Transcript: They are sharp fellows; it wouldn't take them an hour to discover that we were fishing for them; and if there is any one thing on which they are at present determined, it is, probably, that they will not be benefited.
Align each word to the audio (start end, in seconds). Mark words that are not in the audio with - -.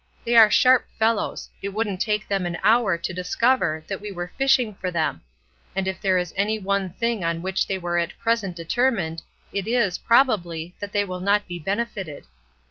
They 0.25 0.35
are 0.35 0.49
sharp 0.49 0.87
fellows; 0.97 1.47
it 1.61 1.69
wouldn't 1.75 2.01
take 2.01 2.27
them 2.27 2.47
an 2.47 2.57
hour 2.63 2.97
to 2.97 3.13
discover 3.13 3.83
that 3.85 4.01
we 4.01 4.11
were 4.11 4.31
fishing 4.35 4.73
for 4.73 4.89
them; 4.89 5.21
and 5.75 5.87
if 5.87 6.01
there 6.01 6.17
is 6.17 6.33
any 6.35 6.57
one 6.57 6.89
thing 6.93 7.23
on 7.23 7.43
which 7.43 7.67
they 7.67 7.77
are 7.77 7.99
at 7.99 8.17
present 8.17 8.55
determined, 8.55 9.21
it 9.53 9.67
is, 9.67 9.99
probably, 9.99 10.73
that 10.79 10.91
they 10.91 11.05
will 11.05 11.19
not 11.19 11.47
be 11.47 11.59
benefited. 11.59 12.25